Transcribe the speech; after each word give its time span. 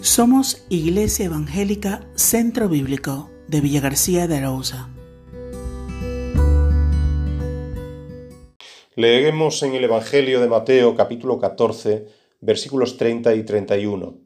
Somos 0.00 0.64
Iglesia 0.68 1.26
Evangélica 1.26 2.08
Centro 2.14 2.68
Bíblico 2.68 3.30
de 3.48 3.60
Villa 3.60 3.80
García 3.80 4.28
de 4.28 4.36
Arauza. 4.36 4.88
Leemos 8.94 9.60
en 9.64 9.74
el 9.74 9.82
Evangelio 9.82 10.40
de 10.40 10.46
Mateo 10.46 10.94
capítulo 10.94 11.40
14 11.40 12.06
versículos 12.40 12.96
30 12.96 13.34
y 13.34 13.42
31. 13.42 14.18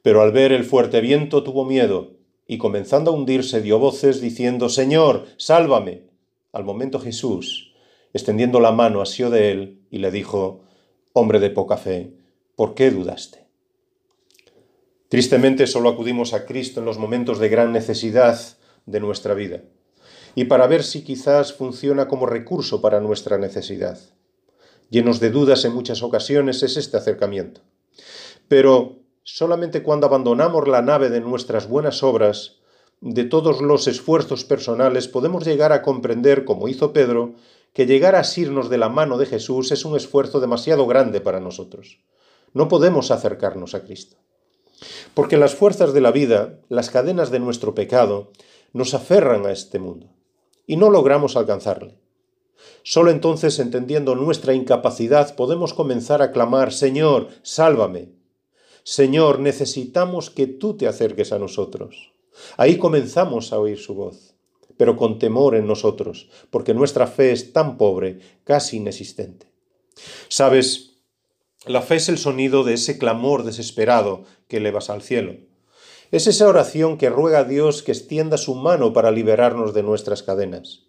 Pero 0.00 0.22
al 0.22 0.32
ver 0.32 0.50
el 0.50 0.64
fuerte 0.64 1.02
viento 1.02 1.42
tuvo 1.42 1.66
miedo 1.66 2.16
y 2.46 2.56
comenzando 2.56 3.10
a 3.10 3.14
hundirse 3.14 3.60
dio 3.60 3.78
voces 3.78 4.22
diciendo, 4.22 4.70
Señor, 4.70 5.26
sálvame. 5.36 6.04
Al 6.52 6.64
momento 6.64 6.98
Jesús, 6.98 7.74
extendiendo 8.14 8.60
la 8.60 8.72
mano, 8.72 9.02
asió 9.02 9.28
de 9.28 9.50
él 9.50 9.82
y 9.90 9.98
le 9.98 10.10
dijo, 10.10 10.62
Hombre 11.12 11.38
de 11.38 11.50
poca 11.50 11.76
fe, 11.76 12.14
¿por 12.56 12.72
qué 12.72 12.90
dudaste? 12.90 13.41
Tristemente 15.12 15.66
solo 15.66 15.90
acudimos 15.90 16.32
a 16.32 16.46
Cristo 16.46 16.80
en 16.80 16.86
los 16.86 16.96
momentos 16.96 17.38
de 17.38 17.50
gran 17.50 17.70
necesidad 17.70 18.40
de 18.86 18.98
nuestra 18.98 19.34
vida 19.34 19.60
y 20.34 20.46
para 20.46 20.66
ver 20.66 20.82
si 20.82 21.04
quizás 21.04 21.52
funciona 21.52 22.08
como 22.08 22.24
recurso 22.24 22.80
para 22.80 22.98
nuestra 22.98 23.36
necesidad. 23.36 23.98
Llenos 24.88 25.20
de 25.20 25.28
dudas 25.28 25.66
en 25.66 25.74
muchas 25.74 26.02
ocasiones 26.02 26.62
es 26.62 26.78
este 26.78 26.96
acercamiento. 26.96 27.60
Pero 28.48 29.00
solamente 29.22 29.82
cuando 29.82 30.06
abandonamos 30.06 30.66
la 30.66 30.80
nave 30.80 31.10
de 31.10 31.20
nuestras 31.20 31.68
buenas 31.68 32.02
obras, 32.02 32.60
de 33.02 33.24
todos 33.24 33.60
los 33.60 33.88
esfuerzos 33.88 34.46
personales, 34.46 35.08
podemos 35.08 35.44
llegar 35.44 35.74
a 35.74 35.82
comprender, 35.82 36.46
como 36.46 36.68
hizo 36.68 36.94
Pedro, 36.94 37.34
que 37.74 37.84
llegar 37.84 38.14
a 38.14 38.20
asirnos 38.20 38.70
de 38.70 38.78
la 38.78 38.88
mano 38.88 39.18
de 39.18 39.26
Jesús 39.26 39.72
es 39.72 39.84
un 39.84 39.94
esfuerzo 39.94 40.40
demasiado 40.40 40.86
grande 40.86 41.20
para 41.20 41.38
nosotros. 41.38 41.98
No 42.54 42.68
podemos 42.68 43.10
acercarnos 43.10 43.74
a 43.74 43.84
Cristo. 43.84 44.16
Porque 45.14 45.36
las 45.36 45.54
fuerzas 45.54 45.92
de 45.92 46.00
la 46.00 46.10
vida, 46.10 46.60
las 46.68 46.90
cadenas 46.90 47.30
de 47.30 47.40
nuestro 47.40 47.74
pecado, 47.74 48.30
nos 48.72 48.94
aferran 48.94 49.46
a 49.46 49.52
este 49.52 49.78
mundo 49.78 50.08
y 50.66 50.76
no 50.76 50.90
logramos 50.90 51.36
alcanzarle. 51.36 51.98
Solo 52.82 53.10
entonces, 53.10 53.58
entendiendo 53.58 54.14
nuestra 54.14 54.54
incapacidad, 54.54 55.34
podemos 55.36 55.74
comenzar 55.74 56.22
a 56.22 56.32
clamar, 56.32 56.72
Señor, 56.72 57.28
sálvame. 57.42 58.10
Señor, 58.84 59.38
necesitamos 59.38 60.30
que 60.30 60.46
tú 60.46 60.76
te 60.76 60.88
acerques 60.88 61.32
a 61.32 61.38
nosotros. 61.38 62.12
Ahí 62.56 62.78
comenzamos 62.78 63.52
a 63.52 63.58
oír 63.58 63.78
su 63.78 63.94
voz, 63.94 64.34
pero 64.76 64.96
con 64.96 65.18
temor 65.18 65.54
en 65.54 65.66
nosotros, 65.66 66.28
porque 66.50 66.74
nuestra 66.74 67.06
fe 67.06 67.32
es 67.32 67.52
tan 67.52 67.76
pobre, 67.76 68.18
casi 68.44 68.78
inexistente. 68.78 69.46
Sabes, 70.28 70.91
la 71.66 71.80
fe 71.80 71.96
es 71.96 72.08
el 72.08 72.18
sonido 72.18 72.64
de 72.64 72.74
ese 72.74 72.98
clamor 72.98 73.44
desesperado 73.44 74.24
que 74.48 74.56
elevas 74.56 74.90
al 74.90 75.00
cielo. 75.00 75.36
Es 76.10 76.26
esa 76.26 76.48
oración 76.48 76.98
que 76.98 77.08
ruega 77.08 77.40
a 77.40 77.44
Dios 77.44 77.82
que 77.82 77.92
extienda 77.92 78.36
su 78.36 78.54
mano 78.54 78.92
para 78.92 79.12
liberarnos 79.12 79.72
de 79.72 79.84
nuestras 79.84 80.24
cadenas. 80.24 80.86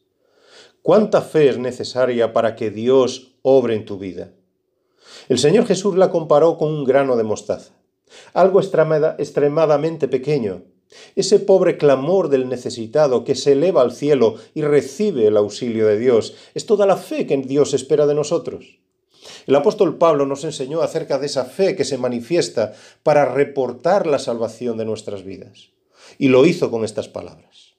¿Cuánta 0.82 1.22
fe 1.22 1.48
es 1.50 1.60
necesaria 1.60 2.34
para 2.34 2.56
que 2.56 2.72
Dios 2.72 3.36
obre 3.44 3.76
en 3.76 3.86
tu 3.86 4.00
vida? 4.00 4.34
El 5.30 5.38
Señor 5.38 5.66
Jesús 5.68 5.96
la 5.96 6.10
comparó 6.10 6.58
con 6.58 6.74
un 6.74 6.86
grano 6.86 7.16
de 7.16 7.24
mostaza, 7.24 7.74
algo 8.34 8.60
extremadamente 8.60 10.08
pequeño, 10.08 10.64
ese 11.16 11.40
pobre 11.40 11.78
clamor 11.78 12.30
del 12.30 12.50
necesitado 12.50 13.24
que 13.24 13.36
se 13.36 13.54
eleva 13.54 13.82
al 13.82 13.94
cielo 13.94 14.36
y 14.54 14.64
recibe 14.64 15.28
el 15.28 15.38
auxilio 15.38 15.88
de 15.88 15.98
Dios, 15.98 16.36
es 16.54 16.66
toda 16.66 16.86
la 16.86 16.98
fe 16.98 17.26
que 17.28 17.38
Dios 17.38 17.74
espera 17.74 18.06
de 18.08 18.16
nosotros. 18.16 18.80
El 19.48 19.56
apóstol 19.56 19.98
Pablo 19.98 20.26
nos 20.26 20.44
enseñó 20.44 20.82
acerca 20.82 21.20
de 21.20 21.28
esa 21.28 21.46
fe 21.46 21.76
que 21.76 21.86
se 21.86 21.98
manifiesta 21.98 22.74
para 23.04 23.26
reportar 23.26 24.08
la 24.08 24.20
salvación 24.20 24.78
de 24.78 24.86
nuestras 24.86 25.24
vidas. 25.24 25.70
Y 26.18 26.28
lo 26.28 26.46
hizo 26.46 26.70
con 26.70 26.84
estas 26.84 27.08
palabras. 27.08 27.74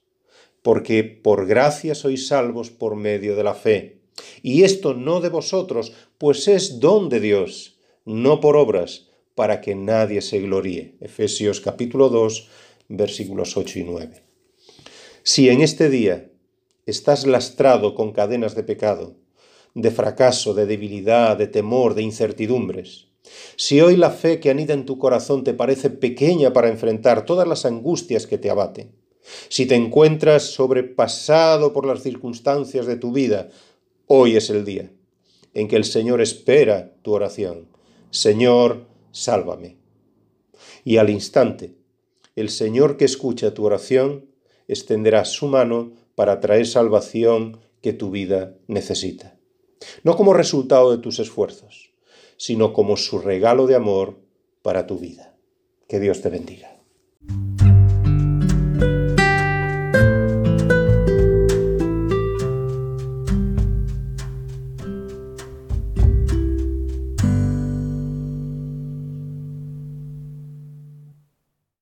Porque 0.61 1.03
por 1.03 1.45
gracia 1.45 1.95
sois 1.95 2.27
salvos 2.27 2.71
por 2.71 2.95
medio 2.95 3.35
de 3.35 3.43
la 3.43 3.53
fe. 3.53 4.01
Y 4.41 4.63
esto 4.63 4.93
no 4.93 5.21
de 5.21 5.29
vosotros, 5.29 5.93
pues 6.17 6.47
es 6.47 6.79
don 6.79 7.09
de 7.09 7.19
Dios, 7.19 7.77
no 8.05 8.39
por 8.39 8.55
obras, 8.55 9.07
para 9.35 9.61
que 9.61 9.75
nadie 9.75 10.21
se 10.21 10.39
gloríe. 10.39 10.95
Efesios 11.01 11.61
capítulo 11.61 12.09
2, 12.09 12.47
versículos 12.87 13.57
8 13.57 13.79
y 13.79 13.83
9. 13.83 14.23
Si 15.23 15.49
en 15.49 15.61
este 15.61 15.89
día 15.89 16.29
estás 16.85 17.25
lastrado 17.25 17.95
con 17.95 18.11
cadenas 18.11 18.55
de 18.55 18.63
pecado, 18.63 19.15
de 19.75 19.91
fracaso, 19.91 20.53
de 20.53 20.65
debilidad, 20.65 21.37
de 21.37 21.47
temor, 21.47 21.93
de 21.93 22.01
incertidumbres. 22.01 23.07
Si 23.57 23.81
hoy 23.81 23.97
la 23.97 24.09
fe 24.09 24.39
que 24.39 24.49
anida 24.49 24.73
en 24.73 24.85
tu 24.85 24.97
corazón 24.97 25.43
te 25.43 25.53
parece 25.53 25.89
pequeña 25.89 26.53
para 26.53 26.69
enfrentar 26.69 27.25
todas 27.25 27.47
las 27.47 27.65
angustias 27.65 28.25
que 28.25 28.37
te 28.37 28.49
abaten, 28.49 28.95
si 29.49 29.65
te 29.65 29.75
encuentras 29.75 30.43
sobrepasado 30.43 31.73
por 31.73 31.85
las 31.85 32.03
circunstancias 32.03 32.85
de 32.85 32.95
tu 32.95 33.11
vida, 33.11 33.49
hoy 34.07 34.37
es 34.37 34.49
el 34.49 34.63
día 34.63 34.91
en 35.53 35.67
que 35.67 35.75
el 35.75 35.83
Señor 35.83 36.21
espera 36.21 36.93
tu 37.01 37.13
oración. 37.13 37.67
Señor, 38.11 38.85
sálvame. 39.11 39.77
Y 40.83 40.97
al 40.97 41.09
instante, 41.09 41.75
el 42.35 42.49
Señor 42.49 42.97
que 42.97 43.05
escucha 43.05 43.53
tu 43.53 43.65
oración 43.65 44.29
extenderá 44.67 45.25
su 45.25 45.47
mano 45.47 45.93
para 46.15 46.39
traer 46.39 46.67
salvación 46.67 47.59
que 47.81 47.93
tu 47.93 48.11
vida 48.11 48.55
necesita 48.67 49.34
no 50.03 50.15
como 50.15 50.33
resultado 50.33 50.91
de 50.91 50.97
tus 50.97 51.19
esfuerzos, 51.19 51.93
sino 52.37 52.73
como 52.73 52.97
su 52.97 53.19
regalo 53.19 53.67
de 53.67 53.75
amor 53.75 54.17
para 54.61 54.87
tu 54.87 54.97
vida. 54.97 55.35
Que 55.87 55.99
Dios 55.99 56.21
te 56.21 56.29
bendiga. 56.29 56.74